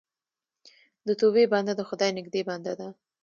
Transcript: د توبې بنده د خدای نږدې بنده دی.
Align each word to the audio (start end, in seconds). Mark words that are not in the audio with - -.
د 1.07 1.09
توبې 1.19 1.43
بنده 1.53 1.73
د 1.77 1.81
خدای 1.89 2.09
نږدې 2.17 2.41
بنده 2.49 2.73
دی. 2.79 2.89